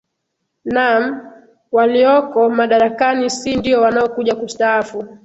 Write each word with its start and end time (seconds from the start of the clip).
naam 0.65 1.03
walioko 1.71 2.49
madarakani 2.49 3.29
si 3.29 3.55
ndio 3.55 3.81
wanaokuja 3.81 4.35
kustaafu 4.35 5.17